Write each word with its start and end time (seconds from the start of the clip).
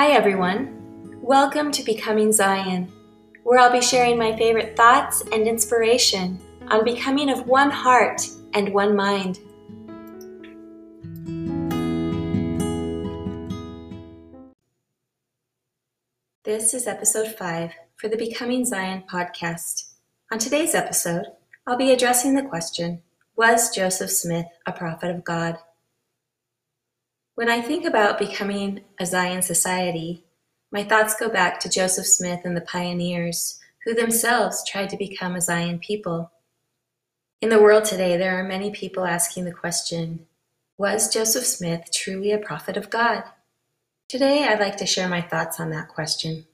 Hi, 0.00 0.12
everyone. 0.12 1.18
Welcome 1.20 1.70
to 1.72 1.82
Becoming 1.82 2.32
Zion, 2.32 2.90
where 3.42 3.58
I'll 3.58 3.70
be 3.70 3.82
sharing 3.82 4.16
my 4.16 4.34
favorite 4.34 4.74
thoughts 4.74 5.22
and 5.30 5.46
inspiration 5.46 6.40
on 6.68 6.86
becoming 6.86 7.28
of 7.28 7.46
one 7.46 7.70
heart 7.70 8.22
and 8.54 8.72
one 8.72 8.96
mind. 8.96 9.40
This 16.44 16.72
is 16.72 16.86
episode 16.86 17.36
5 17.36 17.70
for 17.96 18.08
the 18.08 18.16
Becoming 18.16 18.64
Zion 18.64 19.04
podcast. 19.06 19.92
On 20.32 20.38
today's 20.38 20.74
episode, 20.74 21.26
I'll 21.66 21.76
be 21.76 21.92
addressing 21.92 22.34
the 22.34 22.48
question 22.48 23.02
Was 23.36 23.68
Joseph 23.74 24.10
Smith 24.10 24.46
a 24.64 24.72
prophet 24.72 25.10
of 25.10 25.24
God? 25.24 25.58
When 27.34 27.48
I 27.48 27.60
think 27.60 27.84
about 27.84 28.18
becoming 28.18 28.80
a 28.98 29.06
Zion 29.06 29.42
society, 29.42 30.24
my 30.72 30.84
thoughts 30.84 31.14
go 31.14 31.28
back 31.28 31.60
to 31.60 31.68
Joseph 31.68 32.06
Smith 32.06 32.40
and 32.44 32.56
the 32.56 32.60
pioneers 32.60 33.58
who 33.84 33.94
themselves 33.94 34.68
tried 34.68 34.90
to 34.90 34.96
become 34.96 35.34
a 35.34 35.40
Zion 35.40 35.78
people. 35.78 36.32
In 37.40 37.48
the 37.48 37.60
world 37.60 37.84
today, 37.84 38.16
there 38.16 38.38
are 38.38 38.44
many 38.44 38.70
people 38.70 39.06
asking 39.06 39.44
the 39.44 39.52
question 39.52 40.26
Was 40.76 41.12
Joseph 41.12 41.46
Smith 41.46 41.90
truly 41.92 42.32
a 42.32 42.38
prophet 42.38 42.76
of 42.76 42.90
God? 42.90 43.24
Today, 44.08 44.44
I'd 44.44 44.60
like 44.60 44.76
to 44.78 44.86
share 44.86 45.08
my 45.08 45.22
thoughts 45.22 45.60
on 45.60 45.70
that 45.70 45.88
question. 45.88 46.46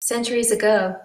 Centuries 0.00 0.50
ago, 0.50 0.96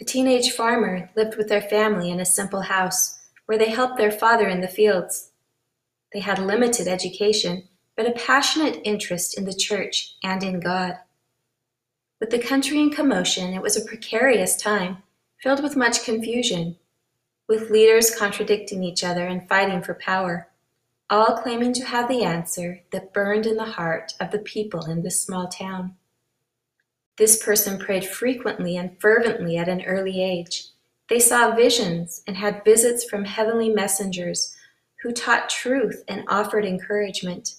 a 0.00 0.04
teenage 0.04 0.50
farmer 0.50 1.10
lived 1.14 1.36
with 1.36 1.48
their 1.48 1.62
family 1.62 2.10
in 2.10 2.20
a 2.20 2.24
simple 2.24 2.62
house 2.62 3.20
where 3.46 3.58
they 3.58 3.70
helped 3.70 3.98
their 3.98 4.10
father 4.10 4.48
in 4.48 4.60
the 4.60 4.68
fields. 4.68 5.30
They 6.14 6.20
had 6.20 6.38
limited 6.38 6.86
education, 6.86 7.64
but 7.96 8.06
a 8.06 8.12
passionate 8.12 8.80
interest 8.84 9.36
in 9.36 9.44
the 9.44 9.52
church 9.52 10.14
and 10.22 10.44
in 10.44 10.60
God. 10.60 10.98
With 12.20 12.30
the 12.30 12.38
country 12.38 12.78
in 12.78 12.90
commotion, 12.90 13.52
it 13.52 13.60
was 13.60 13.76
a 13.76 13.84
precarious 13.84 14.54
time, 14.54 14.98
filled 15.42 15.60
with 15.60 15.76
much 15.76 16.04
confusion, 16.04 16.76
with 17.48 17.68
leaders 17.68 18.14
contradicting 18.14 18.84
each 18.84 19.02
other 19.02 19.26
and 19.26 19.48
fighting 19.48 19.82
for 19.82 19.94
power, 19.94 20.48
all 21.10 21.36
claiming 21.36 21.72
to 21.74 21.84
have 21.84 22.08
the 22.08 22.22
answer 22.22 22.82
that 22.92 23.12
burned 23.12 23.44
in 23.44 23.56
the 23.56 23.64
heart 23.64 24.14
of 24.20 24.30
the 24.30 24.38
people 24.38 24.86
in 24.86 25.02
this 25.02 25.20
small 25.20 25.48
town. 25.48 25.96
This 27.16 27.42
person 27.42 27.76
prayed 27.76 28.04
frequently 28.04 28.76
and 28.76 28.98
fervently 29.00 29.56
at 29.56 29.68
an 29.68 29.82
early 29.82 30.22
age. 30.22 30.68
They 31.08 31.18
saw 31.18 31.54
visions 31.54 32.22
and 32.26 32.36
had 32.36 32.64
visits 32.64 33.04
from 33.04 33.24
heavenly 33.24 33.68
messengers 33.68 34.56
who 35.04 35.12
taught 35.12 35.50
truth 35.50 36.02
and 36.08 36.24
offered 36.28 36.64
encouragement. 36.64 37.56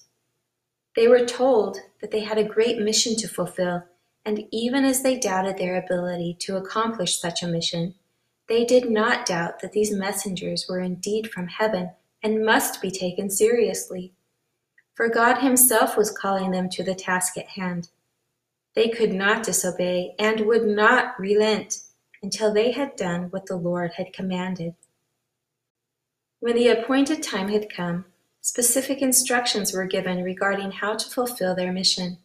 They 0.96 1.08
were 1.08 1.28
told 1.28 1.78
that 2.02 2.10
they 2.10 2.22
had 2.22 2.40
a 2.40 2.44
great 2.44 2.80
mission 2.80 3.16
to 3.18 3.28
fulfill, 3.28 3.84
and 4.26 4.46
even 4.52 4.84
as 4.84 5.04
they 5.04 5.20
doubted 5.20 5.60
their 5.60 5.76
ability 5.76 6.38
to 6.40 6.58
accomplish 6.58 7.20
such 7.20 7.44
a 7.44 7.48
mission, 7.48 7.94
they 8.50 8.66
did 8.66 8.90
not 8.90 9.28
doubt 9.28 9.60
that 9.60 9.73
these 9.73 9.94
messengers 9.94 10.66
were 10.68 10.80
indeed 10.80 11.32
from 11.32 11.48
heaven 11.48 11.92
and 12.23 12.44
must 12.44 12.82
be 12.82 12.90
taken 12.90 13.30
seriously. 13.30 14.12
For 14.96 15.08
God 15.08 15.38
Himself 15.38 15.96
was 15.96 16.10
calling 16.10 16.50
them 16.50 16.68
to 16.70 16.84
the 16.84 16.96
task 16.96 17.38
at 17.38 17.50
hand. 17.50 17.90
They 18.73 18.90
could 18.90 19.14
not 19.14 19.44
disobey 19.44 20.16
and 20.18 20.48
would 20.48 20.66
not 20.66 21.20
relent 21.20 21.82
until 22.23 22.52
they 22.52 22.72
had 22.72 22.96
done 22.96 23.26
what 23.26 23.46
the 23.46 23.56
Lord 23.56 23.92
had 23.98 24.14
commanded. 24.14 24.73
When 26.39 26.55
the 26.55 26.67
appointed 26.67 27.23
time 27.23 27.47
had 27.47 27.73
come, 27.73 28.05
specific 28.41 29.02
instructions 29.02 29.73
were 29.73 29.86
given 29.86 30.23
regarding 30.23 30.72
how 30.72 30.95
to 30.95 31.09
fulfill 31.09 31.55
their 31.55 31.72
mission. 31.72 32.17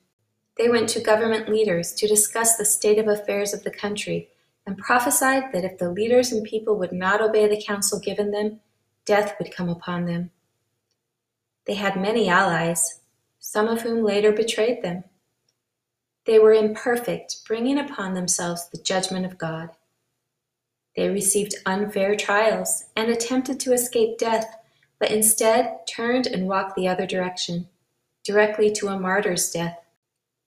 They 0.58 0.68
went 0.68 0.88
to 0.90 1.00
government 1.00 1.48
leaders 1.48 1.92
to 1.94 2.08
discuss 2.08 2.56
the 2.56 2.64
state 2.64 2.98
of 2.98 3.08
affairs 3.08 3.54
of 3.54 3.62
the 3.62 3.70
country 3.70 4.28
and 4.66 4.76
prophesied 4.76 5.52
that 5.52 5.64
if 5.64 5.78
the 5.78 5.90
leaders 5.90 6.32
and 6.32 6.44
people 6.44 6.76
would 6.76 6.92
not 6.92 7.22
obey 7.22 7.48
the 7.48 7.62
counsel 7.62 7.98
given 7.98 8.30
them, 8.30 8.60
death 9.04 9.34
would 9.38 9.54
come 9.54 9.68
upon 9.68 10.04
them. 10.04 10.30
They 11.66 11.74
had 11.74 12.00
many 12.00 12.28
allies, 12.28 13.00
some 13.38 13.68
of 13.68 13.82
whom 13.82 14.04
later 14.04 14.32
betrayed 14.32 14.82
them. 14.82 15.04
They 16.26 16.38
were 16.38 16.52
imperfect, 16.52 17.46
bringing 17.46 17.78
upon 17.78 18.14
themselves 18.14 18.68
the 18.68 18.82
judgment 18.82 19.24
of 19.24 19.38
God. 19.38 19.70
They 21.00 21.08
received 21.08 21.54
unfair 21.64 22.14
trials 22.14 22.84
and 22.94 23.08
attempted 23.08 23.58
to 23.60 23.72
escape 23.72 24.18
death, 24.18 24.58
but 24.98 25.10
instead 25.10 25.78
turned 25.88 26.26
and 26.26 26.46
walked 26.46 26.76
the 26.76 26.88
other 26.88 27.06
direction, 27.06 27.70
directly 28.22 28.70
to 28.72 28.88
a 28.88 29.00
martyr's 29.00 29.50
death. 29.50 29.78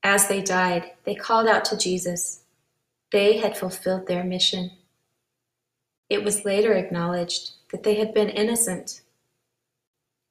As 0.03 0.27
they 0.27 0.43
died, 0.43 0.91
they 1.05 1.15
called 1.15 1.47
out 1.47 1.65
to 1.65 1.75
Jesus. 1.75 2.43
They 3.11 3.37
had 3.37 3.57
fulfilled 3.57 4.05
their 4.05 4.23
mission. 4.23 4.69
It 6.07 6.23
was 6.23 6.45
later 6.45 6.73
acknowledged 6.73 7.53
that 7.71 7.81
they 7.81 7.95
had 7.95 8.13
been 8.13 8.29
innocent. 8.29 9.01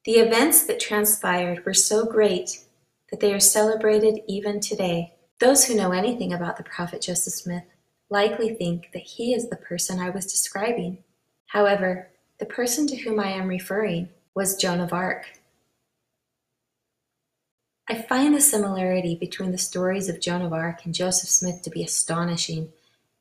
The 0.05 0.19
events 0.19 0.63
that 0.67 0.79
transpired 0.79 1.65
were 1.65 1.73
so 1.73 2.05
great 2.05 2.63
that 3.11 3.19
they 3.19 3.33
are 3.33 3.41
celebrated 3.41 4.21
even 4.29 4.61
today. 4.61 5.15
Those 5.41 5.65
who 5.65 5.75
know 5.75 5.91
anything 5.91 6.31
about 6.31 6.55
the 6.55 6.63
prophet 6.63 7.01
Joseph 7.01 7.33
Smith 7.33 7.65
likely 8.13 8.53
think 8.53 8.91
that 8.93 9.01
he 9.01 9.33
is 9.33 9.49
the 9.49 9.55
person 9.55 9.99
I 9.99 10.11
was 10.11 10.31
describing. 10.31 10.99
However, 11.47 12.09
the 12.39 12.45
person 12.45 12.85
to 12.87 12.95
whom 12.95 13.19
I 13.19 13.29
am 13.29 13.47
referring 13.47 14.09
was 14.35 14.55
Joan 14.55 14.79
of 14.79 14.93
Arc. 14.93 15.25
I 17.89 17.95
find 17.95 18.33
the 18.33 18.39
similarity 18.39 19.15
between 19.15 19.51
the 19.51 19.57
stories 19.57 20.09
of 20.09 20.21
Joan 20.21 20.43
of 20.43 20.53
Arc 20.53 20.85
and 20.85 20.93
Joseph 20.93 21.29
Smith 21.29 21.63
to 21.63 21.71
be 21.71 21.83
astonishing, 21.83 22.71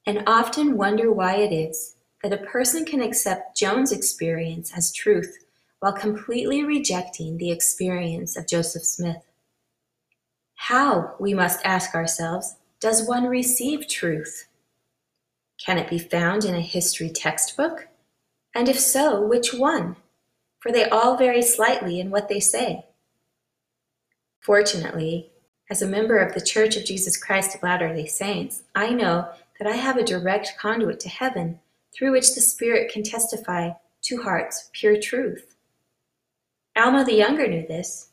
and 0.07 0.23
often 0.27 0.77
wonder 0.77 1.11
why 1.11 1.37
it 1.37 1.53
is 1.53 1.97
that 2.23 2.33
a 2.33 2.47
person 2.47 2.85
can 2.85 3.01
accept 3.01 3.57
Joan's 3.57 3.93
experience 3.93 4.73
as 4.77 4.93
truth 4.93 5.39
while 5.81 5.95
completely 5.95 6.63
rejecting 6.65 7.39
the 7.39 7.51
experience 7.51 8.37
of 8.37 8.47
Joseph 8.47 8.85
Smith. 8.85 9.25
How, 10.55 11.15
we 11.19 11.33
must 11.33 11.65
ask 11.65 11.95
ourselves, 11.95 12.57
does 12.79 13.09
one 13.09 13.25
receive 13.25 13.89
truth? 13.89 14.49
Can 15.59 15.79
it 15.79 15.91
be 15.91 15.99
found 15.99 16.45
in 16.45 16.55
a 16.55 16.61
history 16.61 17.11
textbook? 17.11 17.89
And 18.55 18.69
if 18.69 18.79
so, 18.79 19.25
which 19.25 19.55
one? 19.55 19.97
For 20.61 20.71
they 20.71 20.89
all 20.89 21.17
vary 21.17 21.43
slightly 21.43 22.01
in 22.01 22.11
what 22.11 22.29
they 22.29 22.41
say. 22.41 22.87
Fortunately, 24.41 25.31
as 25.71 25.83
a 25.83 25.87
member 25.87 26.19
of 26.19 26.35
the 26.35 26.41
Church 26.41 26.77
of 26.77 26.85
Jesus 26.85 27.17
Christ 27.17 27.55
of 27.55 27.63
Latter 27.63 27.95
day 27.95 28.07
Saints, 28.07 28.65
I 28.75 28.91
know 28.91 29.29
that 29.59 29.69
I 29.69 29.77
have 29.77 29.97
a 29.97 30.05
direct 30.05 30.55
conduit 30.59 31.01
to 31.01 31.09
heaven 31.09 31.61
through 31.95 32.13
which 32.13 32.35
the 32.35 32.41
Spirit 32.41 32.93
can 32.93 33.03
testify 33.03 33.71
to 34.03 34.23
heart's 34.23 34.69
pure 34.73 35.01
truth. 35.01 35.55
Alma 36.77 37.05
the 37.05 37.15
Younger 37.15 37.47
knew 37.47 37.67
this. 37.67 38.09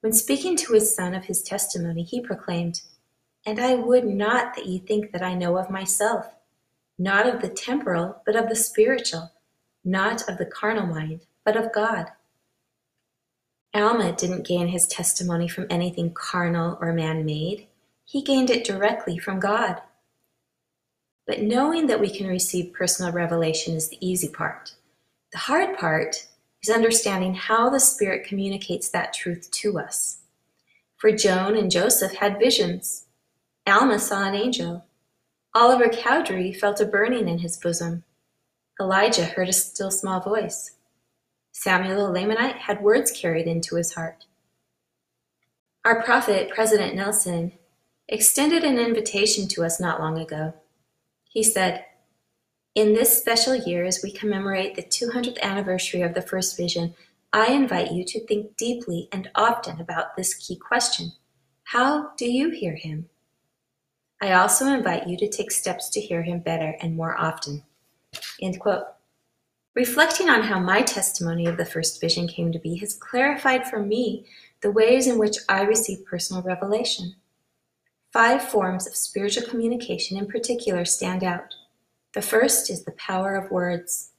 When 0.00 0.12
speaking 0.12 0.56
to 0.58 0.72
his 0.72 0.94
son 0.94 1.14
of 1.14 1.24
his 1.24 1.42
testimony, 1.42 2.02
he 2.02 2.20
proclaimed, 2.20 2.82
And 3.46 3.58
I 3.58 3.74
would 3.74 4.04
not 4.04 4.54
that 4.54 4.66
ye 4.66 4.78
think 4.78 5.12
that 5.12 5.22
I 5.22 5.34
know 5.34 5.56
of 5.56 5.70
myself 5.70 6.26
not 7.00 7.26
of 7.26 7.40
the 7.40 7.48
temporal, 7.48 8.20
but 8.26 8.36
of 8.36 8.50
the 8.50 8.54
spiritual, 8.54 9.32
not 9.82 10.28
of 10.28 10.36
the 10.36 10.44
carnal 10.44 10.86
mind, 10.86 11.22
but 11.46 11.56
of 11.56 11.72
God. 11.72 12.08
Alma 13.72 14.12
didn't 14.12 14.46
gain 14.46 14.68
his 14.68 14.86
testimony 14.86 15.48
from 15.48 15.66
anything 15.70 16.12
carnal 16.12 16.76
or 16.78 16.92
man 16.92 17.24
made, 17.24 17.68
he 18.04 18.20
gained 18.20 18.50
it 18.50 18.66
directly 18.66 19.16
from 19.16 19.40
God. 19.40 19.80
But 21.26 21.40
knowing 21.40 21.86
that 21.86 22.00
we 22.00 22.10
can 22.10 22.26
receive 22.26 22.74
personal 22.74 23.12
revelation 23.12 23.74
is 23.76 23.88
the 23.88 24.06
easy 24.06 24.28
part. 24.28 24.74
The 25.32 25.38
hard 25.38 25.78
part 25.78 26.26
is 26.62 26.68
understanding 26.68 27.32
how 27.32 27.70
the 27.70 27.80
Spirit 27.80 28.26
communicates 28.26 28.90
that 28.90 29.14
truth 29.14 29.50
to 29.52 29.78
us. 29.78 30.18
For 30.98 31.12
Joan 31.12 31.56
and 31.56 31.70
Joseph 31.70 32.16
had 32.16 32.38
visions. 32.38 33.06
Alma 33.66 33.98
saw 33.98 34.24
an 34.24 34.34
angel. 34.34 34.84
Oliver 35.52 35.88
Cowdery 35.88 36.52
felt 36.52 36.80
a 36.80 36.84
burning 36.84 37.28
in 37.28 37.38
his 37.38 37.56
bosom. 37.56 38.04
Elijah 38.80 39.24
heard 39.24 39.48
a 39.48 39.52
still 39.52 39.90
small 39.90 40.20
voice. 40.20 40.76
Samuel 41.50 42.12
the 42.12 42.20
Lamanite 42.20 42.56
had 42.56 42.82
words 42.82 43.10
carried 43.10 43.46
into 43.46 43.74
his 43.74 43.94
heart. 43.94 44.26
Our 45.84 46.02
prophet, 46.04 46.50
President 46.50 46.94
Nelson, 46.94 47.52
extended 48.08 48.62
an 48.62 48.78
invitation 48.78 49.48
to 49.48 49.64
us 49.64 49.80
not 49.80 49.98
long 49.98 50.18
ago. 50.18 50.54
He 51.24 51.42
said, 51.42 51.84
In 52.76 52.94
this 52.94 53.18
special 53.18 53.56
year, 53.56 53.84
as 53.84 54.02
we 54.04 54.12
commemorate 54.12 54.76
the 54.76 54.82
200th 54.82 55.40
anniversary 55.40 56.02
of 56.02 56.14
the 56.14 56.22
first 56.22 56.56
vision, 56.56 56.94
I 57.32 57.52
invite 57.52 57.90
you 57.90 58.04
to 58.04 58.24
think 58.26 58.56
deeply 58.56 59.08
and 59.10 59.30
often 59.34 59.80
about 59.80 60.16
this 60.16 60.34
key 60.34 60.56
question 60.56 61.12
How 61.64 62.12
do 62.16 62.30
you 62.30 62.50
hear 62.50 62.76
him? 62.76 63.08
I 64.20 64.32
also 64.32 64.66
invite 64.66 65.06
you 65.08 65.16
to 65.16 65.28
take 65.28 65.50
steps 65.50 65.88
to 65.90 66.00
hear 66.00 66.22
him 66.22 66.40
better 66.40 66.76
and 66.80 66.94
more 66.94 67.18
often. 67.18 67.62
Reflecting 69.74 70.28
on 70.28 70.42
how 70.42 70.58
my 70.58 70.82
testimony 70.82 71.46
of 71.46 71.56
the 71.56 71.64
first 71.64 72.00
vision 72.00 72.28
came 72.28 72.52
to 72.52 72.58
be 72.58 72.76
has 72.78 72.94
clarified 72.94 73.66
for 73.66 73.80
me 73.80 74.26
the 74.60 74.70
ways 74.70 75.06
in 75.06 75.18
which 75.18 75.38
I 75.48 75.62
receive 75.62 76.04
personal 76.04 76.42
revelation. 76.42 77.14
five 78.12 78.42
forms 78.42 78.86
of 78.86 78.96
spiritual 78.96 79.46
communication 79.46 80.18
in 80.18 80.26
particular 80.26 80.84
stand 80.84 81.22
out. 81.22 81.54
The 82.12 82.22
first 82.22 82.68
is 82.68 82.84
the 82.84 82.92
power 82.92 83.36
of 83.36 83.50
words. 83.50 84.10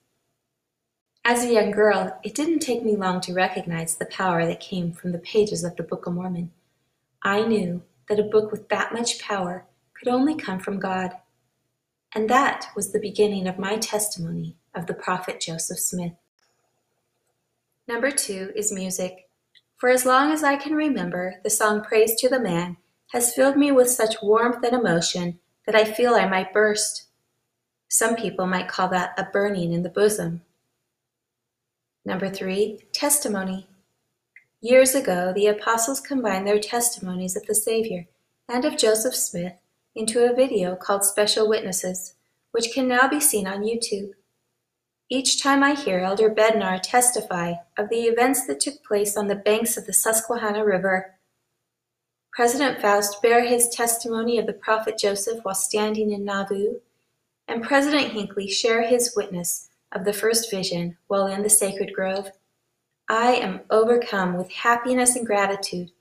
As 1.25 1.43
a 1.43 1.53
young 1.53 1.71
girl, 1.71 2.17
it 2.23 2.33
didn't 2.33 2.59
take 2.59 2.83
me 2.83 2.95
long 2.95 3.21
to 3.21 3.33
recognize 3.33 3.95
the 3.95 4.05
power 4.05 4.45
that 4.45 4.59
came 4.59 4.93
from 4.93 5.11
the 5.11 5.19
pages 5.19 5.63
of 5.63 5.75
the 5.75 5.83
Book 5.83 6.07
of 6.07 6.13
Mormon. 6.13 6.51
I 7.21 7.43
knew 7.43 7.83
that 8.07 8.19
a 8.19 8.23
book 8.23 8.51
with 8.51 8.69
that 8.69 8.93
much 8.93 9.19
power 9.19 9.65
could 10.01 10.11
only 10.11 10.35
come 10.35 10.59
from 10.59 10.79
God. 10.79 11.11
And 12.15 12.29
that 12.29 12.67
was 12.75 12.91
the 12.91 12.99
beginning 12.99 13.47
of 13.47 13.59
my 13.59 13.77
testimony 13.77 14.57
of 14.73 14.87
the 14.87 14.93
prophet 14.93 15.39
Joseph 15.39 15.79
Smith. 15.79 16.13
Number 17.87 18.09
two 18.09 18.51
is 18.55 18.71
music. 18.71 19.29
For 19.77 19.89
as 19.89 20.05
long 20.05 20.31
as 20.31 20.43
I 20.43 20.55
can 20.55 20.73
remember, 20.73 21.35
the 21.43 21.49
song 21.49 21.83
Praise 21.83 22.15
to 22.15 22.29
the 22.29 22.39
Man 22.39 22.77
has 23.11 23.33
filled 23.33 23.57
me 23.57 23.71
with 23.71 23.89
such 23.89 24.15
warmth 24.23 24.63
and 24.63 24.73
emotion 24.73 25.39
that 25.65 25.75
I 25.75 25.83
feel 25.83 26.15
I 26.15 26.27
might 26.27 26.53
burst. 26.53 27.07
Some 27.87 28.15
people 28.15 28.47
might 28.47 28.69
call 28.69 28.87
that 28.89 29.13
a 29.17 29.25
burning 29.31 29.71
in 29.71 29.83
the 29.83 29.89
bosom. 29.89 30.41
Number 32.05 32.29
three, 32.29 32.79
testimony. 32.91 33.67
Years 34.61 34.95
ago, 34.95 35.31
the 35.33 35.47
apostles 35.47 35.99
combined 35.99 36.47
their 36.47 36.59
testimonies 36.59 37.35
of 37.35 37.45
the 37.45 37.55
Savior 37.55 38.07
and 38.49 38.65
of 38.65 38.77
Joseph 38.77 39.15
Smith 39.15 39.53
into 39.95 40.29
a 40.29 40.35
video 40.35 40.75
called 40.75 41.03
Special 41.03 41.47
Witnesses, 41.47 42.15
which 42.51 42.73
can 42.73 42.87
now 42.87 43.07
be 43.07 43.19
seen 43.19 43.47
on 43.47 43.63
YouTube. 43.63 44.11
Each 45.09 45.41
time 45.41 45.63
I 45.63 45.73
hear 45.73 45.99
Elder 45.99 46.29
Bednar 46.29 46.79
testify 46.81 47.53
of 47.77 47.89
the 47.89 48.03
events 48.03 48.47
that 48.47 48.59
took 48.59 48.83
place 48.83 49.17
on 49.17 49.27
the 49.27 49.35
banks 49.35 49.77
of 49.77 49.85
the 49.85 49.93
Susquehanna 49.93 50.63
River, 50.63 51.15
President 52.31 52.79
Faust 52.81 53.21
bear 53.21 53.43
his 53.43 53.67
testimony 53.67 54.39
of 54.39 54.45
the 54.45 54.53
prophet 54.53 54.97
Joseph 54.97 55.43
while 55.43 55.53
standing 55.53 56.11
in 56.11 56.23
Nauvoo, 56.23 56.79
and 57.45 57.61
President 57.61 58.13
Hinckley 58.13 58.47
share 58.47 58.87
his 58.87 59.13
witness 59.17 59.67
of 59.91 60.05
the 60.05 60.13
first 60.13 60.49
vision 60.49 60.97
while 61.07 61.27
in 61.27 61.43
the 61.43 61.49
sacred 61.49 61.93
grove, 61.93 62.31
I 63.09 63.33
am 63.33 63.61
overcome 63.69 64.37
with 64.37 64.49
happiness 64.49 65.17
and 65.17 65.27
gratitude, 65.27 65.91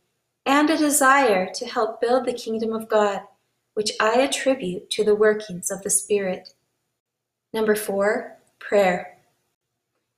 and 0.47 0.71
a 0.71 0.77
desire 0.77 1.51
to 1.53 1.67
help 1.67 2.01
build 2.01 2.25
the 2.25 2.33
kingdom 2.33 2.73
of 2.73 2.89
God, 2.89 3.23
which 3.75 3.93
I 4.01 4.21
attribute 4.21 4.91
to 4.91 5.05
the 5.05 5.15
workings 5.15 5.71
of 5.71 5.83
the 5.83 5.91
Spirit. 5.91 6.55
Number 7.53 7.75
four, 7.75 8.37
Prayer. 8.59 9.17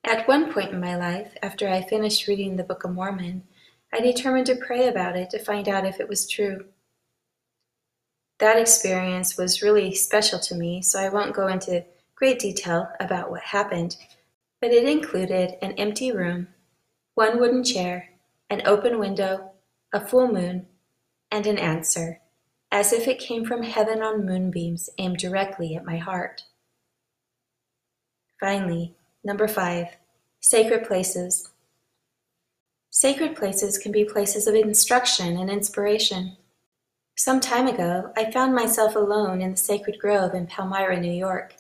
At 0.04 0.26
one 0.26 0.52
point 0.52 0.72
in 0.72 0.80
my 0.80 0.96
life, 0.96 1.36
after 1.42 1.68
I 1.68 1.82
finished 1.82 2.26
reading 2.26 2.56
the 2.56 2.64
Book 2.64 2.84
of 2.84 2.92
Mormon, 2.92 3.44
I 3.92 4.00
determined 4.00 4.46
to 4.46 4.56
pray 4.56 4.88
about 4.88 5.16
it 5.16 5.30
to 5.30 5.38
find 5.38 5.68
out 5.68 5.86
if 5.86 6.00
it 6.00 6.08
was 6.08 6.28
true. 6.28 6.64
That 8.38 8.58
experience 8.58 9.36
was 9.36 9.62
really 9.62 9.94
special 9.94 10.40
to 10.40 10.56
me, 10.56 10.82
so 10.82 10.98
I 10.98 11.10
won't 11.10 11.36
go 11.36 11.46
into 11.46 11.84
great 12.16 12.40
detail 12.40 12.88
about 12.98 13.30
what 13.30 13.42
happened, 13.42 13.96
but 14.60 14.72
it 14.72 14.88
included 14.88 15.54
an 15.62 15.72
empty 15.72 16.10
room, 16.10 16.48
one 17.14 17.38
wooden 17.38 17.62
chair, 17.62 18.10
an 18.50 18.62
open 18.64 18.98
window, 18.98 19.52
a 19.92 20.04
full 20.04 20.26
moon, 20.26 20.66
and 21.30 21.46
an 21.46 21.58
answer, 21.58 22.20
as 22.72 22.90
if 22.90 23.06
it 23.06 23.18
came 23.18 23.44
from 23.44 23.62
heaven 23.62 24.02
on 24.02 24.24
moonbeams 24.24 24.88
aimed 24.96 25.18
directly 25.18 25.76
at 25.76 25.84
my 25.84 25.98
heart. 25.98 26.44
Finally, 28.40 28.94
number 29.22 29.46
five, 29.46 29.88
sacred 30.40 30.84
places. 30.84 31.50
Sacred 32.88 33.36
places 33.36 33.76
can 33.76 33.92
be 33.92 34.04
places 34.04 34.46
of 34.46 34.54
instruction 34.54 35.36
and 35.36 35.50
inspiration. 35.50 36.36
Some 37.14 37.40
time 37.40 37.68
ago, 37.68 38.10
I 38.16 38.30
found 38.30 38.54
myself 38.54 38.96
alone 38.96 39.42
in 39.42 39.50
the 39.50 39.56
sacred 39.58 39.98
grove 39.98 40.34
in 40.34 40.46
Palmyra, 40.46 40.98
New 40.98 41.12
York. 41.12 41.54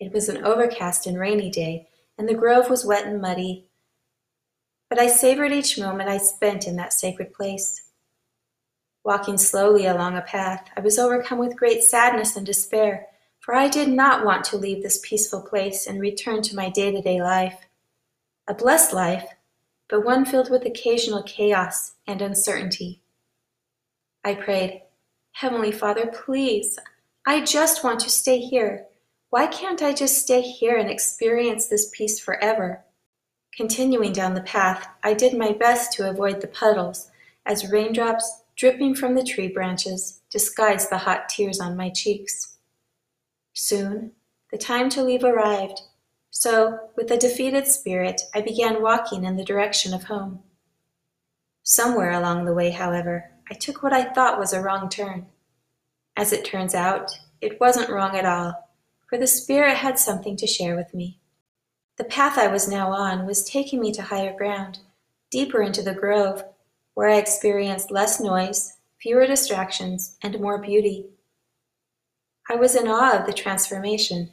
It 0.00 0.12
was 0.12 0.30
an 0.30 0.42
overcast 0.42 1.06
and 1.06 1.20
rainy 1.20 1.50
day, 1.50 1.86
and 2.16 2.26
the 2.26 2.34
grove 2.34 2.70
was 2.70 2.84
wet 2.84 3.04
and 3.04 3.20
muddy. 3.20 3.66
But 4.88 4.98
I 4.98 5.08
savored 5.08 5.52
each 5.52 5.78
moment 5.78 6.08
I 6.08 6.16
spent 6.16 6.66
in 6.66 6.76
that 6.76 6.94
sacred 6.94 7.34
place. 7.34 7.85
Walking 9.06 9.38
slowly 9.38 9.86
along 9.86 10.16
a 10.16 10.20
path, 10.20 10.68
I 10.76 10.80
was 10.80 10.98
overcome 10.98 11.38
with 11.38 11.56
great 11.56 11.84
sadness 11.84 12.34
and 12.36 12.44
despair 12.44 13.06
for 13.38 13.54
I 13.54 13.68
did 13.68 13.88
not 13.88 14.24
want 14.24 14.42
to 14.46 14.56
leave 14.56 14.82
this 14.82 14.98
peaceful 15.04 15.40
place 15.40 15.86
and 15.86 16.00
return 16.00 16.42
to 16.42 16.56
my 16.56 16.68
day 16.68 16.90
to 16.90 17.00
day 17.00 17.22
life. 17.22 17.68
A 18.48 18.54
blessed 18.54 18.92
life, 18.92 19.28
but 19.88 20.04
one 20.04 20.24
filled 20.24 20.50
with 20.50 20.66
occasional 20.66 21.22
chaos 21.22 21.92
and 22.08 22.20
uncertainty. 22.20 23.02
I 24.24 24.34
prayed, 24.34 24.82
Heavenly 25.34 25.70
Father, 25.70 26.08
please, 26.08 26.76
I 27.24 27.44
just 27.44 27.84
want 27.84 28.00
to 28.00 28.10
stay 28.10 28.40
here. 28.40 28.86
Why 29.30 29.46
can't 29.46 29.80
I 29.80 29.92
just 29.92 30.18
stay 30.18 30.40
here 30.40 30.76
and 30.76 30.90
experience 30.90 31.68
this 31.68 31.88
peace 31.94 32.18
forever? 32.18 32.84
Continuing 33.56 34.12
down 34.12 34.34
the 34.34 34.40
path, 34.40 34.88
I 35.04 35.14
did 35.14 35.38
my 35.38 35.52
best 35.52 35.92
to 35.92 36.10
avoid 36.10 36.40
the 36.40 36.48
puddles 36.48 37.12
as 37.46 37.70
raindrops 37.70 38.42
dripping 38.56 38.94
from 38.94 39.14
the 39.14 39.24
tree 39.24 39.48
branches 39.48 40.22
disguised 40.30 40.90
the 40.90 40.98
hot 40.98 41.28
tears 41.28 41.60
on 41.60 41.76
my 41.76 41.90
cheeks. 41.90 42.56
Soon, 43.52 44.12
the 44.50 44.58
time 44.58 44.88
to 44.90 45.02
leave 45.02 45.24
arrived, 45.24 45.80
so, 46.38 46.90
with 46.96 47.10
a 47.10 47.16
defeated 47.16 47.66
spirit, 47.66 48.20
I 48.34 48.42
began 48.42 48.82
walking 48.82 49.24
in 49.24 49.36
the 49.36 49.44
direction 49.44 49.94
of 49.94 50.04
home. 50.04 50.42
Somewhere 51.62 52.10
along 52.10 52.44
the 52.44 52.52
way, 52.52 52.72
however, 52.72 53.30
I 53.50 53.54
took 53.54 53.82
what 53.82 53.94
I 53.94 54.04
thought 54.04 54.38
was 54.38 54.52
a 54.52 54.60
wrong 54.60 54.90
turn. 54.90 55.28
As 56.14 56.34
it 56.34 56.44
turns 56.44 56.74
out, 56.74 57.10
it 57.40 57.58
wasn't 57.58 57.88
wrong 57.88 58.16
at 58.16 58.26
all, 58.26 58.68
for 59.08 59.16
the 59.16 59.26
Spirit 59.26 59.76
had 59.76 59.98
something 59.98 60.36
to 60.36 60.46
share 60.46 60.76
with 60.76 60.92
me. 60.92 61.18
The 61.96 62.04
path 62.04 62.36
I 62.36 62.48
was 62.48 62.68
now 62.68 62.90
on 62.92 63.24
was 63.24 63.42
taking 63.42 63.80
me 63.80 63.90
to 63.92 64.02
higher 64.02 64.36
ground, 64.36 64.80
deeper 65.30 65.62
into 65.62 65.80
the 65.80 65.94
grove, 65.94 66.44
where 66.96 67.10
I 67.10 67.18
experienced 67.18 67.90
less 67.90 68.20
noise, 68.20 68.78
fewer 69.02 69.26
distractions, 69.26 70.16
and 70.22 70.40
more 70.40 70.56
beauty. 70.56 71.04
I 72.48 72.54
was 72.54 72.74
in 72.74 72.88
awe 72.88 73.20
of 73.20 73.26
the 73.26 73.34
transformation. 73.34 74.32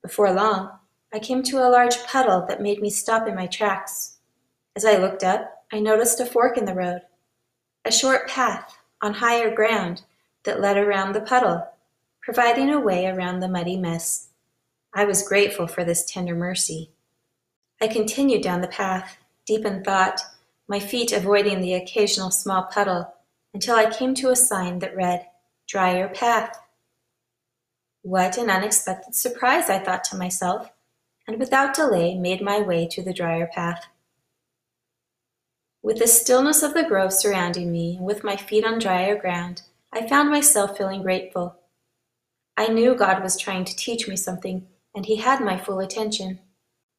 Before 0.00 0.32
long, 0.32 0.70
I 1.12 1.18
came 1.18 1.42
to 1.42 1.58
a 1.58 1.68
large 1.68 2.00
puddle 2.04 2.46
that 2.46 2.62
made 2.62 2.80
me 2.80 2.88
stop 2.88 3.26
in 3.26 3.34
my 3.34 3.48
tracks. 3.48 4.18
As 4.76 4.84
I 4.84 4.96
looked 4.96 5.24
up, 5.24 5.64
I 5.72 5.80
noticed 5.80 6.20
a 6.20 6.26
fork 6.26 6.56
in 6.56 6.66
the 6.66 6.74
road, 6.74 7.00
a 7.84 7.90
short 7.90 8.28
path 8.28 8.78
on 9.02 9.14
higher 9.14 9.52
ground 9.52 10.02
that 10.44 10.60
led 10.60 10.76
around 10.76 11.14
the 11.14 11.20
puddle, 11.20 11.66
providing 12.22 12.70
a 12.70 12.78
way 12.78 13.06
around 13.06 13.40
the 13.40 13.48
muddy 13.48 13.76
mess. 13.76 14.28
I 14.94 15.04
was 15.04 15.26
grateful 15.26 15.66
for 15.66 15.82
this 15.82 16.04
tender 16.04 16.36
mercy. 16.36 16.92
I 17.80 17.88
continued 17.88 18.44
down 18.44 18.60
the 18.60 18.68
path, 18.68 19.18
deep 19.46 19.64
in 19.64 19.82
thought, 19.82 20.20
my 20.68 20.78
feet 20.78 21.12
avoiding 21.12 21.60
the 21.60 21.74
occasional 21.74 22.30
small 22.30 22.64
puddle, 22.64 23.14
until 23.54 23.74
I 23.74 23.90
came 23.90 24.14
to 24.14 24.30
a 24.30 24.36
sign 24.36 24.80
that 24.80 24.94
read, 24.94 25.26
Drier 25.66 26.08
Path. 26.08 26.58
What 28.02 28.36
an 28.36 28.50
unexpected 28.50 29.14
surprise, 29.14 29.70
I 29.70 29.78
thought 29.78 30.04
to 30.04 30.16
myself, 30.16 30.70
and 31.26 31.38
without 31.38 31.74
delay 31.74 32.14
made 32.14 32.42
my 32.42 32.60
way 32.60 32.86
to 32.88 33.02
the 33.02 33.12
drier 33.12 33.46
path. 33.46 33.86
With 35.82 35.98
the 35.98 36.06
stillness 36.06 36.62
of 36.62 36.74
the 36.74 36.84
grove 36.84 37.12
surrounding 37.12 37.72
me, 37.72 37.96
and 37.96 38.04
with 38.04 38.24
my 38.24 38.36
feet 38.36 38.64
on 38.64 38.78
drier 38.78 39.16
ground, 39.16 39.62
I 39.92 40.06
found 40.06 40.30
myself 40.30 40.76
feeling 40.76 41.02
grateful. 41.02 41.56
I 42.56 42.68
knew 42.68 42.94
God 42.94 43.22
was 43.22 43.38
trying 43.38 43.64
to 43.64 43.76
teach 43.76 44.06
me 44.06 44.16
something, 44.16 44.66
and 44.94 45.06
He 45.06 45.16
had 45.16 45.40
my 45.40 45.56
full 45.56 45.78
attention. 45.78 46.40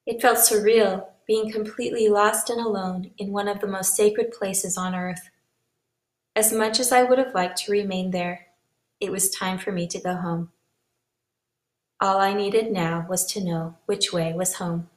It 0.06 0.22
felt 0.22 0.38
surreal, 0.40 1.06
being 1.30 1.52
completely 1.52 2.10
lost 2.10 2.50
and 2.50 2.60
alone 2.60 3.12
in 3.20 3.32
one 3.32 3.48
of 3.48 3.60
the 3.60 3.68
most 3.68 3.96
sacred 3.96 4.32
places 4.32 4.76
on 4.76 4.96
earth. 4.96 5.30
As 6.36 6.52
much 6.52 6.80
as 6.80 6.92
I 6.92 7.04
would 7.04 7.20
have 7.20 7.36
liked 7.36 7.60
to 7.60 7.72
remain 7.72 8.10
there, 8.10 8.48
it 9.00 9.12
was 9.12 9.30
time 9.30 9.60
for 9.60 9.72
me 9.72 9.86
to 9.90 10.00
go 10.00 10.16
home. 10.16 10.50
All 12.02 12.18
I 12.18 12.34
needed 12.34 12.72
now 12.72 13.06
was 13.08 13.28
to 13.28 13.44
know 13.44 13.76
which 13.86 14.12
way 14.12 14.34
was 14.34 14.56
home. 14.56 14.90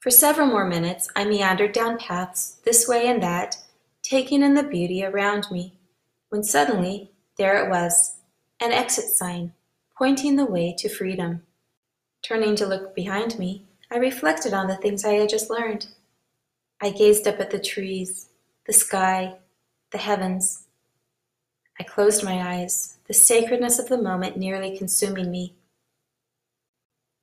For 0.00 0.10
several 0.10 0.48
more 0.48 0.66
minutes 0.66 1.08
I 1.14 1.24
meandered 1.26 1.70
down 1.70 1.98
paths 1.98 2.56
this 2.64 2.88
way 2.88 3.06
and 3.06 3.22
that, 3.22 3.58
taking 4.02 4.42
in 4.42 4.54
the 4.54 4.64
beauty 4.64 5.04
around 5.04 5.46
me, 5.48 5.78
when 6.30 6.42
suddenly 6.42 7.12
there 7.38 7.64
it 7.64 7.70
was, 7.70 8.16
an 8.58 8.72
exit 8.72 9.10
sign, 9.10 9.52
pointing 9.96 10.34
the 10.34 10.44
way 10.44 10.74
to 10.78 10.88
freedom. 10.88 11.42
Turning 12.20 12.56
to 12.56 12.66
look 12.66 12.96
behind 12.96 13.38
me, 13.38 13.65
I 13.90 13.96
reflected 13.98 14.52
on 14.52 14.66
the 14.66 14.76
things 14.76 15.04
I 15.04 15.12
had 15.12 15.28
just 15.28 15.50
learned. 15.50 15.86
I 16.80 16.90
gazed 16.90 17.26
up 17.26 17.40
at 17.40 17.50
the 17.50 17.58
trees, 17.58 18.28
the 18.66 18.72
sky, 18.72 19.36
the 19.92 19.98
heavens. 19.98 20.64
I 21.78 21.84
closed 21.84 22.24
my 22.24 22.56
eyes, 22.56 22.98
the 23.06 23.14
sacredness 23.14 23.78
of 23.78 23.88
the 23.88 24.00
moment 24.00 24.36
nearly 24.36 24.76
consuming 24.76 25.30
me. 25.30 25.54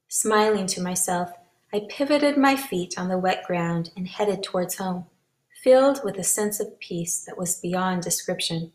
Smiling 0.08 0.68
to 0.68 0.82
myself, 0.82 1.34
I 1.74 1.88
pivoted 1.90 2.38
my 2.38 2.56
feet 2.56 2.98
on 2.98 3.10
the 3.10 3.18
wet 3.18 3.44
ground 3.44 3.92
and 3.98 4.08
headed 4.08 4.44
towards 4.44 4.76
home, 4.76 5.08
filled 5.64 6.04
with 6.04 6.18
a 6.18 6.24
sense 6.24 6.60
of 6.60 6.80
peace 6.80 7.20
that 7.26 7.38
was 7.38 7.60
beyond 7.60 8.04
description. 8.04 8.72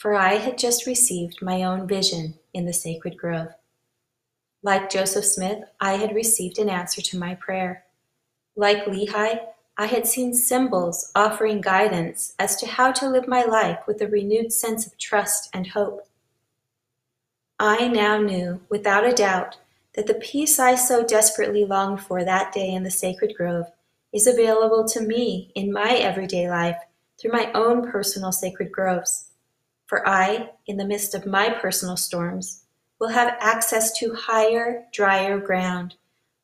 for 0.00 0.14
I 0.14 0.36
had 0.36 0.56
just 0.56 0.86
received 0.86 1.42
my 1.42 1.62
own 1.62 1.86
vision 1.86 2.38
in 2.54 2.64
the 2.64 2.72
sacred 2.72 3.18
grove. 3.18 3.52
Like 4.62 4.90
Joseph 4.90 5.24
Smith, 5.24 5.64
I 5.80 5.96
had 5.96 6.14
received 6.14 6.58
an 6.58 6.68
answer 6.68 7.00
to 7.00 7.18
my 7.18 7.34
prayer. 7.34 7.84
Like 8.56 8.84
Lehi, 8.84 9.40
I 9.78 9.86
had 9.86 10.06
seen 10.06 10.34
symbols 10.34 11.10
offering 11.14 11.62
guidance 11.62 12.34
as 12.38 12.56
to 12.56 12.66
how 12.66 12.92
to 12.92 13.08
live 13.08 13.26
my 13.26 13.42
life 13.42 13.78
with 13.86 14.02
a 14.02 14.06
renewed 14.06 14.52
sense 14.52 14.86
of 14.86 14.98
trust 14.98 15.48
and 15.54 15.68
hope. 15.68 16.06
I 17.58 17.88
now 17.88 18.18
knew, 18.18 18.60
without 18.68 19.06
a 19.06 19.14
doubt, 19.14 19.56
that 19.94 20.06
the 20.06 20.14
peace 20.14 20.58
I 20.58 20.74
so 20.74 21.04
desperately 21.04 21.64
longed 21.64 22.02
for 22.02 22.22
that 22.22 22.52
day 22.52 22.70
in 22.70 22.82
the 22.82 22.90
sacred 22.90 23.34
grove 23.36 23.66
is 24.12 24.26
available 24.26 24.86
to 24.88 25.00
me 25.00 25.52
in 25.54 25.72
my 25.72 25.92
everyday 25.92 26.50
life 26.50 26.78
through 27.18 27.32
my 27.32 27.50
own 27.52 27.90
personal 27.90 28.32
sacred 28.32 28.70
groves. 28.70 29.30
For 29.86 30.06
I, 30.06 30.50
in 30.66 30.76
the 30.76 30.84
midst 30.84 31.14
of 31.14 31.26
my 31.26 31.48
personal 31.48 31.96
storms, 31.96 32.64
will 33.00 33.08
have 33.08 33.36
access 33.40 33.98
to 33.98 34.14
higher, 34.14 34.84
drier 34.92 35.40
ground, 35.40 35.94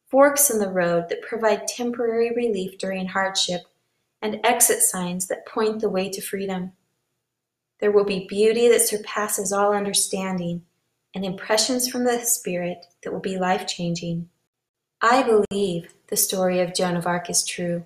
forks 0.09 0.51
in 0.51 0.59
the 0.59 0.71
road 0.71 1.09
that 1.09 1.23
provide 1.23 1.69
temporary 1.69 2.33
relief 2.35 2.79
during 2.79 3.07
hardship, 3.07 3.63
and 4.23 4.41
exit 4.43 4.81
signs 4.81 5.27
that 5.27 5.47
point 5.47 5.81
the 5.81 5.91
way 5.91 6.09
to 6.09 6.23
freedom. 6.23 6.73
There 7.79 7.93
will 7.93 8.05
be 8.05 8.27
beauty 8.27 8.69
that 8.69 8.81
surpasses 8.81 9.53
all 9.53 9.75
understanding 9.75 10.63
and 11.15 11.25
impressions 11.25 11.89
from 11.89 12.05
the 12.05 12.21
Spirit 12.21 12.87
that 13.03 13.13
will 13.13 13.21
be 13.21 13.39
life 13.39 13.67
changing. 13.67 14.29
I 15.03 15.23
believe 15.23 15.95
the 16.09 16.17
story 16.17 16.61
of 16.61 16.75
Joan 16.75 16.97
of 16.97 17.07
Arc 17.07 17.29
is 17.29 17.45
true, 17.45 17.85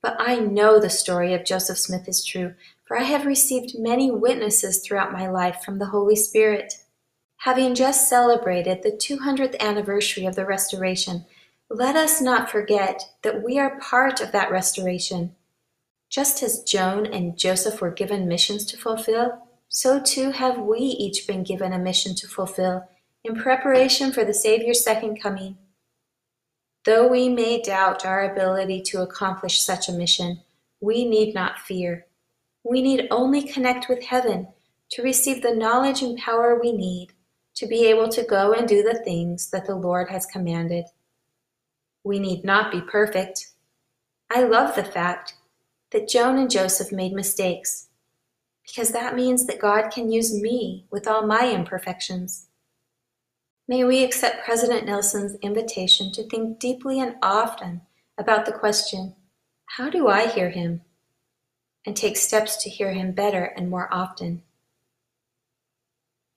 but 0.00 0.16
I 0.18 0.36
know 0.36 0.78
the 0.78 0.90
story 0.90 1.34
of 1.34 1.44
Joseph 1.44 1.78
Smith 1.78 2.08
is 2.08 2.24
true, 2.24 2.54
for 2.84 2.96
I 2.96 3.02
have 3.02 3.26
received 3.26 3.78
many 3.78 4.10
witnesses 4.10 4.78
throughout 4.78 5.12
my 5.12 5.28
life 5.28 5.62
from 5.64 5.78
the 5.78 5.86
Holy 5.86 6.16
Spirit. 6.16 6.74
Having 7.44 7.74
just 7.74 8.08
celebrated 8.08 8.84
the 8.84 8.92
200th 8.92 9.58
anniversary 9.58 10.26
of 10.26 10.36
the 10.36 10.46
Restoration, 10.46 11.24
let 11.68 11.96
us 11.96 12.20
not 12.20 12.48
forget 12.48 13.02
that 13.22 13.42
we 13.42 13.58
are 13.58 13.80
part 13.80 14.20
of 14.20 14.30
that 14.30 14.52
restoration. 14.52 15.34
Just 16.08 16.40
as 16.44 16.62
Joan 16.62 17.04
and 17.04 17.36
Joseph 17.36 17.80
were 17.80 17.90
given 17.90 18.28
missions 18.28 18.64
to 18.66 18.76
fulfill, 18.76 19.42
so 19.68 20.00
too 20.00 20.30
have 20.30 20.56
we 20.58 20.78
each 20.78 21.26
been 21.26 21.42
given 21.42 21.72
a 21.72 21.80
mission 21.80 22.14
to 22.14 22.28
fulfill 22.28 22.88
in 23.24 23.34
preparation 23.34 24.12
for 24.12 24.24
the 24.24 24.32
Savior's 24.32 24.84
second 24.84 25.20
coming. 25.20 25.58
Though 26.84 27.08
we 27.08 27.28
may 27.28 27.60
doubt 27.60 28.06
our 28.06 28.22
ability 28.30 28.82
to 28.82 29.02
accomplish 29.02 29.60
such 29.60 29.88
a 29.88 29.92
mission, 29.92 30.42
we 30.80 31.04
need 31.04 31.34
not 31.34 31.58
fear. 31.58 32.06
We 32.62 32.82
need 32.82 33.08
only 33.10 33.42
connect 33.42 33.88
with 33.88 34.04
heaven 34.04 34.46
to 34.92 35.02
receive 35.02 35.42
the 35.42 35.56
knowledge 35.56 36.02
and 36.02 36.16
power 36.16 36.56
we 36.56 36.70
need 36.70 37.14
to 37.54 37.66
be 37.66 37.86
able 37.86 38.08
to 38.08 38.22
go 38.22 38.52
and 38.52 38.66
do 38.66 38.82
the 38.82 39.02
things 39.04 39.50
that 39.50 39.66
the 39.66 39.74
Lord 39.74 40.08
has 40.10 40.26
commanded. 40.26 40.84
We 42.04 42.18
need 42.18 42.44
not 42.44 42.72
be 42.72 42.80
perfect. 42.80 43.50
I 44.30 44.44
love 44.44 44.74
the 44.74 44.84
fact 44.84 45.34
that 45.90 46.08
Joan 46.08 46.38
and 46.38 46.50
Joseph 46.50 46.90
made 46.90 47.12
mistakes 47.12 47.88
because 48.66 48.92
that 48.92 49.14
means 49.16 49.46
that 49.46 49.60
God 49.60 49.90
can 49.90 50.10
use 50.10 50.32
me 50.32 50.86
with 50.90 51.06
all 51.06 51.26
my 51.26 51.52
imperfections. 51.52 52.48
May 53.68 53.84
we 53.84 54.02
accept 54.02 54.44
President 54.44 54.86
Nelson's 54.86 55.36
invitation 55.42 56.12
to 56.12 56.28
think 56.28 56.58
deeply 56.58 57.00
and 57.00 57.16
often 57.22 57.82
about 58.16 58.46
the 58.46 58.52
question, 58.52 59.14
How 59.66 59.90
do 59.90 60.08
I 60.08 60.26
hear 60.28 60.50
him? 60.50 60.82
and 61.84 61.96
take 61.96 62.16
steps 62.16 62.62
to 62.62 62.70
hear 62.70 62.92
him 62.92 63.12
better 63.12 63.42
and 63.42 63.68
more 63.68 63.88
often. 63.92 64.42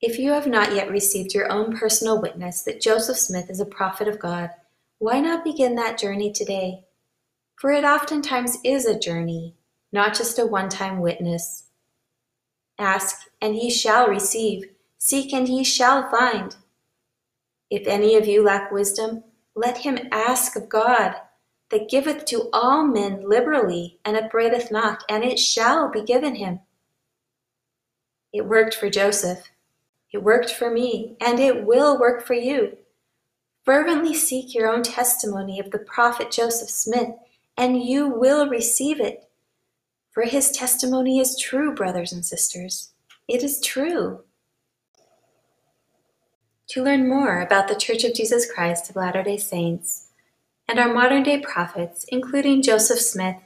If 0.02 0.18
you 0.18 0.32
have 0.32 0.46
not 0.46 0.74
yet 0.74 0.90
received 0.90 1.32
your 1.32 1.50
own 1.50 1.76
personal 1.76 2.20
witness 2.20 2.62
that 2.62 2.82
Joseph 2.82 3.16
Smith 3.16 3.48
is 3.48 3.60
a 3.60 3.66
prophet 3.66 4.08
of 4.08 4.18
God, 4.18 4.50
why 4.98 5.20
not 5.20 5.44
begin 5.44 5.74
that 5.76 5.98
journey 5.98 6.30
today? 6.30 6.84
For 7.56 7.70
it 7.70 7.84
oftentimes 7.84 8.58
is 8.62 8.84
a 8.84 8.98
journey, 8.98 9.54
not 9.92 10.14
just 10.14 10.38
a 10.38 10.44
one 10.44 10.68
time 10.68 11.00
witness. 11.00 11.64
Ask, 12.78 13.30
and 13.40 13.56
ye 13.56 13.70
shall 13.70 14.08
receive. 14.08 14.66
Seek, 14.98 15.32
and 15.32 15.48
ye 15.48 15.64
shall 15.64 16.10
find. 16.10 16.54
If 17.70 17.86
any 17.86 18.16
of 18.16 18.26
you 18.26 18.44
lack 18.44 18.70
wisdom, 18.70 19.24
let 19.54 19.78
him 19.78 19.98
ask 20.12 20.56
of 20.56 20.68
God, 20.68 21.14
that 21.70 21.88
giveth 21.88 22.26
to 22.26 22.50
all 22.52 22.86
men 22.86 23.26
liberally, 23.26 23.98
and 24.04 24.16
upbraideth 24.16 24.70
not, 24.70 25.02
and 25.08 25.24
it 25.24 25.38
shall 25.38 25.90
be 25.90 26.02
given 26.02 26.34
him. 26.34 26.60
It 28.32 28.46
worked 28.46 28.74
for 28.74 28.90
Joseph. 28.90 29.50
It 30.12 30.22
worked 30.22 30.50
for 30.50 30.70
me, 30.70 31.16
and 31.20 31.40
it 31.40 31.64
will 31.64 31.98
work 31.98 32.24
for 32.24 32.34
you. 32.34 32.76
Fervently 33.64 34.14
seek 34.14 34.54
your 34.54 34.68
own 34.68 34.82
testimony 34.82 35.58
of 35.58 35.72
the 35.72 35.78
prophet 35.78 36.30
Joseph 36.30 36.70
Smith, 36.70 37.10
and 37.56 37.82
you 37.82 38.08
will 38.08 38.48
receive 38.48 39.00
it. 39.00 39.28
For 40.12 40.22
his 40.22 40.50
testimony 40.50 41.18
is 41.18 41.38
true, 41.38 41.74
brothers 41.74 42.12
and 42.12 42.24
sisters. 42.24 42.92
It 43.28 43.42
is 43.42 43.60
true. 43.60 44.20
To 46.68 46.82
learn 46.82 47.08
more 47.08 47.40
about 47.40 47.68
the 47.68 47.74
Church 47.74 48.04
of 48.04 48.14
Jesus 48.14 48.50
Christ 48.50 48.88
of 48.88 48.96
Latter 48.96 49.22
day 49.22 49.36
Saints 49.36 50.06
and 50.68 50.78
our 50.78 50.92
modern 50.92 51.22
day 51.22 51.40
prophets, 51.40 52.04
including 52.08 52.62
Joseph 52.62 53.00
Smith, 53.00 53.36